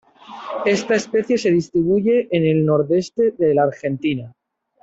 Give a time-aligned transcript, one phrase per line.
[0.65, 4.33] Esta especie se distribuye en el nordeste de la Argentina.